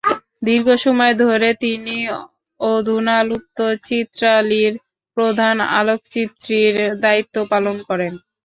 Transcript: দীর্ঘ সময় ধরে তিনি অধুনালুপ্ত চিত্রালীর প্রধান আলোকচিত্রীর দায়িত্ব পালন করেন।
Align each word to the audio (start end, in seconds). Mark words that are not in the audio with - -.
দীর্ঘ 0.41 0.67
সময় 0.85 1.13
ধরে 1.23 1.49
তিনি 1.63 1.95
অধুনালুপ্ত 2.59 3.57
চিত্রালীর 3.87 4.73
প্রধান 5.17 5.55
আলোকচিত্রীর 5.79 6.75
দায়িত্ব 7.03 7.35
পালন 7.51 7.75
করেন। 7.89 8.13